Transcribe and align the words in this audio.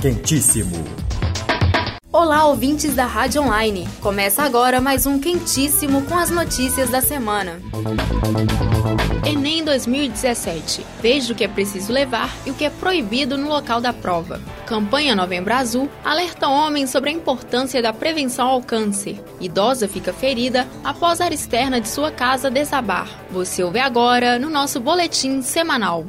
Quentíssimo. 0.00 1.03
Olá, 2.24 2.46
ouvintes 2.46 2.94
da 2.94 3.04
Rádio 3.04 3.42
Online. 3.42 3.86
Começa 4.00 4.42
agora 4.42 4.80
mais 4.80 5.04
um 5.04 5.20
Quentíssimo 5.20 6.00
com 6.06 6.16
as 6.16 6.30
notícias 6.30 6.88
da 6.88 7.02
semana. 7.02 7.60
Enem 9.26 9.62
2017. 9.62 10.86
Veja 11.02 11.34
o 11.34 11.36
que 11.36 11.44
é 11.44 11.48
preciso 11.48 11.92
levar 11.92 12.34
e 12.46 12.50
o 12.50 12.54
que 12.54 12.64
é 12.64 12.70
proibido 12.70 13.36
no 13.36 13.46
local 13.46 13.78
da 13.78 13.92
prova. 13.92 14.40
Campanha 14.64 15.14
Novembro 15.14 15.52
Azul 15.52 15.90
alerta 16.02 16.48
homens 16.48 16.88
sobre 16.88 17.10
a 17.10 17.12
importância 17.12 17.82
da 17.82 17.92
prevenção 17.92 18.48
ao 18.48 18.62
câncer. 18.62 19.22
Idosa 19.38 19.86
fica 19.86 20.10
ferida 20.10 20.66
após 20.82 21.20
a 21.20 21.26
área 21.26 21.34
externa 21.34 21.78
de 21.78 21.90
sua 21.90 22.10
casa 22.10 22.50
desabar. 22.50 23.06
Você 23.30 23.62
ouve 23.62 23.80
agora 23.80 24.38
no 24.38 24.48
nosso 24.48 24.80
boletim 24.80 25.42
semanal. 25.42 26.06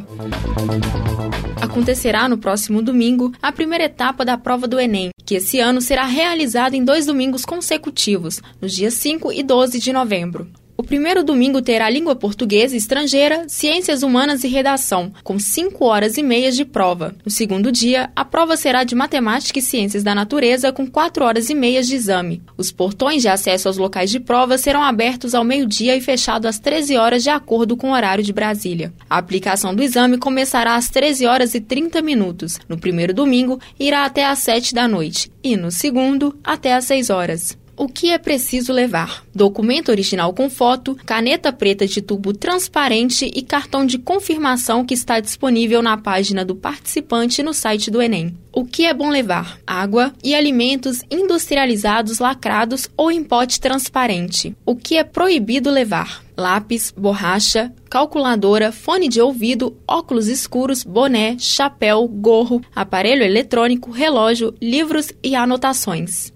Acontecerá 1.75 2.29
no 2.29 2.37
próximo 2.37 2.81
domingo 2.81 3.33
a 3.41 3.51
primeira 3.51 3.83
etapa 3.83 4.23
da 4.23 4.37
prova 4.37 4.65
do 4.65 4.79
Enem, 4.79 5.09
que 5.25 5.35
esse 5.35 5.59
ano 5.59 5.81
será 5.81 6.05
realizada 6.05 6.73
em 6.73 6.85
dois 6.85 7.05
domingos 7.05 7.43
consecutivos, 7.43 8.41
nos 8.61 8.71
dias 8.71 8.93
5 8.93 9.33
e 9.33 9.43
12 9.43 9.77
de 9.81 9.91
novembro. 9.91 10.47
O 10.77 10.83
primeiro 10.83 11.23
domingo 11.23 11.61
terá 11.61 11.89
língua 11.89 12.17
portuguesa 12.17 12.75
estrangeira, 12.75 13.45
ciências 13.47 14.03
humanas 14.03 14.43
e 14.43 14.49
redação, 14.49 15.11
com 15.23 15.39
5 15.39 15.85
horas 15.85 16.17
e 16.17 16.23
meia 16.23 16.51
de 16.51 16.65
prova. 16.65 17.15
No 17.23 17.31
segundo 17.31 17.71
dia, 17.71 18.09
a 18.13 18.25
prova 18.25 18.57
será 18.57 18.83
de 18.83 18.93
matemática 18.93 19.57
e 19.57 19.61
ciências 19.61 20.03
da 20.03 20.13
natureza, 20.13 20.73
com 20.73 20.85
4 20.85 21.23
horas 21.23 21.49
e 21.49 21.55
meia 21.55 21.81
de 21.81 21.95
exame. 21.95 22.41
Os 22.57 22.73
portões 22.73 23.21
de 23.21 23.29
acesso 23.29 23.69
aos 23.69 23.77
locais 23.77 24.11
de 24.11 24.19
prova 24.19 24.57
serão 24.57 24.83
abertos 24.83 25.33
ao 25.33 25.45
meio-dia 25.45 25.95
e 25.95 26.01
fechados 26.01 26.45
às 26.45 26.59
13 26.59 26.97
horas, 26.97 27.23
de 27.23 27.29
acordo 27.29 27.77
com 27.77 27.91
o 27.91 27.93
horário 27.93 28.23
de 28.23 28.33
Brasília. 28.33 28.93
A 29.09 29.17
aplicação 29.17 29.73
do 29.73 29.81
exame 29.81 30.17
começará 30.17 30.75
às 30.75 30.89
13 30.89 31.25
horas 31.25 31.55
e 31.55 31.61
30 31.61 32.01
minutos. 32.01 32.59
No 32.67 32.77
primeiro 32.77 33.13
domingo, 33.13 33.61
irá 33.79 34.03
até 34.03 34.25
às 34.25 34.39
7 34.39 34.73
da 34.73 34.89
noite, 34.89 35.31
e 35.41 35.55
no 35.55 35.71
segundo, 35.71 36.37
até 36.43 36.73
às 36.73 36.83
6 36.83 37.09
horas. 37.09 37.64
O 37.77 37.89
que 37.89 38.09
é 38.09 38.17
preciso 38.17 38.71
levar? 38.71 39.25
Documento 39.33 39.89
original 39.89 40.33
com 40.33 40.49
foto, 40.49 40.97
caneta 41.05 41.51
preta 41.51 41.85
de 41.85 42.01
tubo 42.01 42.31
transparente 42.31 43.29
e 43.35 43.41
cartão 43.41 43.85
de 43.85 43.97
confirmação 43.97 44.85
que 44.85 44.93
está 44.93 45.19
disponível 45.19 45.81
na 45.81 45.97
página 45.97 46.45
do 46.45 46.55
participante 46.55 47.43
no 47.43 47.53
site 47.53 47.91
do 47.91 48.01
Enem. 48.01 48.37
O 48.57 48.63
que 48.63 48.85
é 48.85 48.93
bom 48.93 49.09
levar? 49.09 49.59
Água 49.67 50.13
e 50.23 50.33
alimentos 50.33 51.01
industrializados 51.11 52.19
lacrados 52.19 52.87
ou 52.95 53.11
em 53.11 53.21
pote 53.21 53.59
transparente. 53.59 54.55
O 54.65 54.77
que 54.77 54.95
é 54.95 55.03
proibido 55.03 55.69
levar? 55.69 56.23
Lápis, 56.37 56.89
borracha, 56.95 57.73
calculadora, 57.89 58.71
fone 58.71 59.09
de 59.09 59.19
ouvido, 59.19 59.75
óculos 59.85 60.29
escuros, 60.29 60.85
boné, 60.85 61.35
chapéu, 61.37 62.07
gorro, 62.07 62.61
aparelho 62.73 63.23
eletrônico, 63.23 63.91
relógio, 63.91 64.55
livros 64.61 65.11
e 65.21 65.35
anotações. 65.35 66.31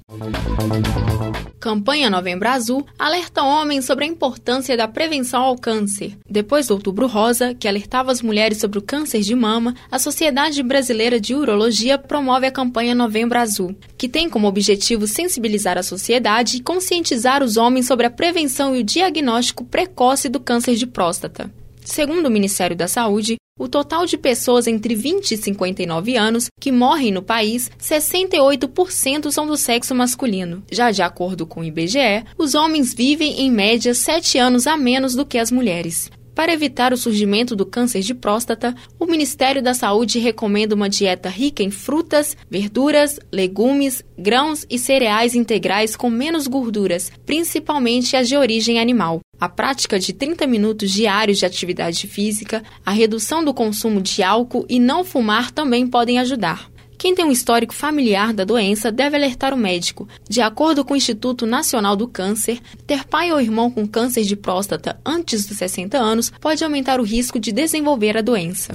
Campanha 1.60 2.10
Novembro 2.10 2.48
Azul 2.48 2.88
alerta 2.98 3.44
homens 3.44 3.84
sobre 3.84 4.06
a 4.06 4.08
importância 4.08 4.78
da 4.78 4.88
prevenção 4.88 5.42
ao 5.42 5.58
câncer. 5.58 6.18
Depois 6.30 6.68
do 6.68 6.74
Outubro 6.74 7.06
Rosa, 7.06 7.54
que 7.54 7.68
alertava 7.68 8.14
as 8.14 8.22
mulheres 8.22 8.60
sobre 8.60 8.80
o 8.80 8.82
câncer 8.82 9.20
de 9.20 9.36
mama, 9.36 9.76
a 9.92 10.00
Sociedade 10.00 10.64
Brasileira 10.64 11.20
de 11.20 11.36
Urologia 11.36 11.98
promove 11.98 12.48
a 12.48 12.52
campanha 12.52 12.96
Novembro 12.96 13.38
Azul, 13.38 13.76
que 13.98 14.08
tem 14.08 14.30
como 14.30 14.48
objetivo 14.48 15.06
sensibilizar 15.06 15.78
a 15.78 15.84
sociedade 15.84 16.58
e 16.58 16.62
conscientizar 16.62 17.44
os 17.44 17.58
homens 17.58 17.88
sobre 17.88 18.06
a 18.06 18.10
prevenção 18.10 18.74
e 18.74 18.80
o 18.80 18.84
diagnóstico 18.84 19.66
precoce 19.66 20.30
do 20.30 20.40
câncer 20.40 20.76
de 20.76 20.88
próstata. 20.88 21.52
Segundo 21.84 22.28
o 22.28 22.32
Ministério 22.32 22.76
da 22.76 22.88
Saúde, 22.88 23.39
o 23.60 23.68
total 23.68 24.06
de 24.06 24.18
pessoas 24.18 24.66
entre 24.66 24.96
20 24.96 25.34
e 25.34 25.38
59 25.38 26.16
anos 26.16 26.48
que 26.60 26.72
morrem 26.72 27.12
no 27.12 27.22
país, 27.22 27.70
68% 27.78 29.30
são 29.30 29.46
do 29.46 29.58
sexo 29.58 29.94
masculino. 29.94 30.64
Já 30.72 30.90
de 30.90 31.02
acordo 31.02 31.46
com 31.46 31.60
o 31.60 31.64
IBGE, 31.66 32.24
os 32.38 32.56
homens 32.56 32.94
vivem 32.94 33.42
em 33.42 33.52
média 33.52 33.94
7 33.94 34.38
anos 34.38 34.66
a 34.66 34.78
menos 34.78 35.14
do 35.14 35.26
que 35.26 35.38
as 35.38 35.52
mulheres. 35.52 36.10
Para 36.34 36.54
evitar 36.54 36.94
o 36.94 36.98
surgimento 36.98 37.54
do 37.54 37.66
câncer 37.66 38.00
de 38.00 38.16
próstata, 38.16 38.74
o 38.98 39.06
Ministério 39.06 39.62
da 39.62 39.74
Saúde 39.74 40.20
recomenda 40.20 40.74
uma 40.74 40.90
dieta 40.90 41.28
rica 41.28 41.62
em 41.62 41.70
frutas, 41.70 42.38
verduras, 42.50 43.20
legumes, 43.30 44.02
grãos 44.18 44.66
e 44.70 44.80
cereais 44.80 45.36
integrais 45.36 45.98
com 45.98 46.10
menos 46.10 46.48
gorduras, 46.48 47.12
principalmente 47.26 48.16
as 48.16 48.30
de 48.30 48.38
origem 48.38 48.80
animal. 48.80 49.20
A 49.40 49.48
prática 49.48 49.98
de 49.98 50.12
30 50.12 50.46
minutos 50.46 50.92
diários 50.92 51.38
de 51.38 51.46
atividade 51.46 52.08
física, 52.08 52.62
a 52.86 52.92
redução 52.92 53.44
do 53.44 53.54
consumo 53.54 54.02
de 54.02 54.22
álcool 54.22 54.66
e 54.68 54.80
não 54.80 55.04
fumar 55.04 55.50
também 55.50 55.88
podem 55.88 56.20
ajudar. 56.20 56.69
Quem 57.00 57.16
tem 57.16 57.24
um 57.24 57.32
histórico 57.32 57.74
familiar 57.74 58.34
da 58.34 58.44
doença 58.44 58.92
deve 58.92 59.16
alertar 59.16 59.54
o 59.54 59.58
médico. 59.58 60.06
De 60.28 60.42
acordo 60.42 60.84
com 60.84 60.94
o 60.94 60.98
Instituto 60.98 61.46
Nacional 61.46 61.96
do 61.96 62.10
Câncer, 62.10 62.60
ter 62.86 63.06
pai 63.06 63.32
ou 63.32 63.40
irmão 63.40 63.72
com 63.72 63.88
câncer 63.88 64.24
de 64.24 64.36
próstata 64.36 65.00
antes 65.06 65.46
dos 65.46 65.56
60 65.56 65.98
anos 65.98 66.30
pode 66.42 66.62
aumentar 66.62 67.00
o 67.00 67.04
risco 67.04 67.40
de 67.40 67.54
desenvolver 67.54 68.18
a 68.18 68.22
doença. 68.22 68.74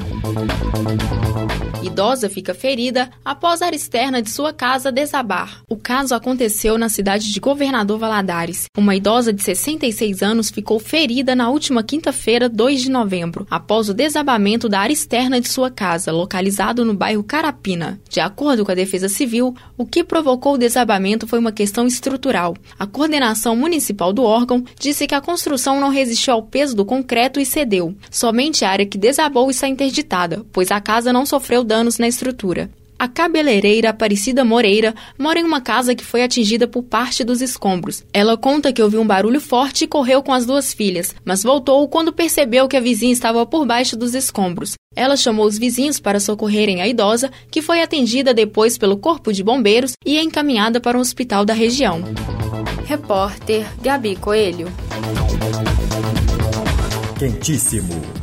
Idosa 1.83 2.31
fica 2.31 2.55
ferida 2.55 3.11
após 3.23 3.61
a 3.61 3.67
área 3.67 3.77
externa 3.77 4.23
de 4.23 4.31
sua 4.31 4.53
casa 4.55 4.91
desabar. 4.91 5.63
O 5.69 5.77
caso 5.77 6.15
aconteceu 6.15 6.79
na 6.79 6.89
cidade 6.89 7.31
de 7.31 7.39
Governador 7.39 7.99
Valadares. 7.99 8.65
Uma 8.77 8.97
idosa 8.97 9.33
de 9.33 9.43
66 9.43 10.23
anos 10.23 10.51
ficou 10.51 10.81
ferida 10.81 11.37
na 11.37 11.51
última 11.51 11.83
quinta-feira, 11.83 12.49
2 12.49 12.83
de 12.83 12.91
novembro, 12.91 13.47
após 13.51 13.91
o 13.91 13.95
desabamento 13.95 14.69
da 14.69 14.81
área 14.81 14.95
externa 14.95 15.41
de 15.41 15.49
sua 15.49 15.71
casa, 15.71 16.11
localizado 16.11 16.85
no 16.85 16.95
bairro 16.95 17.23
Carapina. 17.23 18.01
De 18.15 18.21
acordo 18.21 18.65
com 18.65 18.71
a 18.71 18.77
Defesa 18.77 19.09
Civil, 19.09 19.57
o 19.77 19.85
que 19.85 20.05
provocou 20.05 20.55
o 20.55 20.57
desabamento 20.57 21.27
foi 21.27 21.41
uma 21.41 21.51
questão 21.51 21.85
estrutural. 21.85 22.55
A 22.79 22.87
coordenação 22.87 23.57
municipal 23.57 24.13
do 24.13 24.23
órgão 24.23 24.63
disse 24.79 25.09
que 25.09 25.17
a 25.17 25.21
construção 25.21 25.81
não 25.81 25.89
resistiu 25.89 26.35
ao 26.35 26.43
peso 26.45 26.77
do 26.77 26.85
concreto 26.85 27.41
e 27.41 27.45
cedeu. 27.45 27.93
Somente 28.13 28.65
a 28.65 28.71
área 28.71 28.87
que 28.87 28.97
desabou 28.97 29.51
está 29.51 29.67
interditada, 29.67 30.47
pois 30.53 30.71
a 30.71 30.81
casa 30.81 31.13
não 31.13 31.27
sofreu 31.27 31.65
danos 31.65 31.99
na 31.99 32.07
estrutura. 32.07 32.71
A 32.99 33.09
cabeleireira 33.09 33.91
Aparecida 33.91 34.45
Moreira 34.45 34.95
mora 35.19 35.39
em 35.39 35.45
uma 35.45 35.61
casa 35.61 35.95
que 35.95 36.05
foi 36.05 36.23
atingida 36.23 36.67
por 36.67 36.83
parte 36.83 37.25
dos 37.25 37.43
escombros. 37.43 38.05
Ela 38.13 38.37
conta 38.37 38.73
que 38.73 38.83
ouviu 38.83 39.01
um 39.01 39.07
barulho 39.07 39.41
forte 39.41 39.85
e 39.85 39.89
correu 39.89 40.23
com 40.23 40.33
as 40.33 40.47
duas 40.47 40.73
filhas, 40.73 41.15
mas 41.25 41.43
voltou 41.43 41.87
quando 41.89 42.13
percebeu 42.13 42.69
que 42.69 42.77
a 42.77 42.81
vizinha 42.81 43.13
estava 43.13 43.45
por 43.45 43.67
baixo 43.67 43.97
dos 43.97 44.15
escombros. 44.15 44.75
Ela 44.95 45.17
chamou 45.17 45.45
os 45.45 45.59
vizinhos 45.59 45.99
para 45.99 46.21
socorrerem 46.21 46.81
a 46.81 46.87
idosa, 46.87 47.31
que 47.51 47.61
foi 47.61 47.83
atendida 47.83 48.33
depois 48.33 48.79
pelo 48.79 48.97
Corpo 48.97 49.33
de 49.33 49.43
Bombeiros 49.43 49.93
e 50.07 50.19
encaminhada 50.19 50.81
para 50.81 50.97
um 50.97 51.01
hospital 51.01 51.45
da 51.45 51.53
região. 51.53 52.03
Repórter 52.87 53.67
Gabi 53.83 54.15
Coelho. 54.17 54.69
Quentíssimo. 57.19 58.14